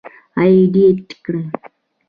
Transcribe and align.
اېډېټ 0.39 1.07
کړ. 1.25 1.35